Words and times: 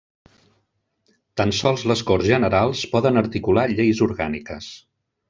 Tan 1.41 1.53
sols 1.57 1.83
les 1.91 2.01
Corts 2.11 2.27
Generals 2.31 2.81
poden 2.95 3.21
articular 3.23 3.67
lleis 3.75 4.03
orgàniques. 4.07 4.71